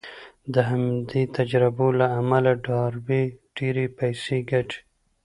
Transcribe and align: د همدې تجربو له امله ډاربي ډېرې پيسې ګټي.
د 0.53 0.55
همدې 0.69 1.23
تجربو 1.37 1.87
له 1.99 2.07
امله 2.19 2.51
ډاربي 2.65 3.23
ډېرې 3.57 3.85
پيسې 3.99 4.37
ګټي. 4.51 4.79